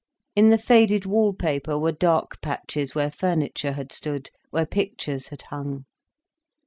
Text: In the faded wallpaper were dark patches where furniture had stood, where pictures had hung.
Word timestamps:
In 0.35 0.49
the 0.49 0.57
faded 0.57 1.05
wallpaper 1.05 1.77
were 1.77 1.91
dark 1.91 2.41
patches 2.41 2.95
where 2.95 3.11
furniture 3.11 3.73
had 3.73 3.91
stood, 3.91 4.31
where 4.49 4.65
pictures 4.65 5.27
had 5.27 5.43
hung. 5.43 5.85